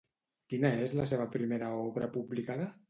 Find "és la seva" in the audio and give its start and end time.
0.85-1.29